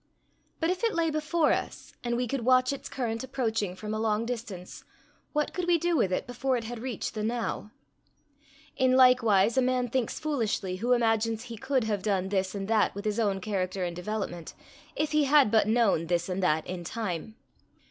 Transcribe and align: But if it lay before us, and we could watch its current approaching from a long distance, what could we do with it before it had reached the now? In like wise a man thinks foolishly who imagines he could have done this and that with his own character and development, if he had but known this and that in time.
But 0.59 0.71
if 0.71 0.83
it 0.83 0.95
lay 0.95 1.11
before 1.11 1.53
us, 1.53 1.93
and 2.03 2.17
we 2.17 2.25
could 2.27 2.43
watch 2.43 2.73
its 2.73 2.89
current 2.89 3.23
approaching 3.23 3.75
from 3.75 3.93
a 3.93 3.99
long 3.99 4.25
distance, 4.25 4.83
what 5.31 5.53
could 5.53 5.67
we 5.67 5.77
do 5.77 5.95
with 5.95 6.11
it 6.11 6.25
before 6.25 6.57
it 6.57 6.63
had 6.63 6.79
reached 6.79 7.13
the 7.13 7.21
now? 7.21 7.69
In 8.75 8.93
like 8.95 9.21
wise 9.21 9.57
a 9.59 9.61
man 9.61 9.89
thinks 9.89 10.19
foolishly 10.19 10.77
who 10.77 10.93
imagines 10.93 11.43
he 11.43 11.55
could 11.55 11.83
have 11.83 12.01
done 12.01 12.29
this 12.29 12.55
and 12.55 12.67
that 12.67 12.95
with 12.95 13.05
his 13.05 13.19
own 13.19 13.39
character 13.41 13.83
and 13.83 13.95
development, 13.95 14.55
if 14.95 15.11
he 15.11 15.25
had 15.25 15.51
but 15.51 15.67
known 15.67 16.07
this 16.07 16.29
and 16.29 16.41
that 16.41 16.65
in 16.65 16.83
time. 16.83 17.35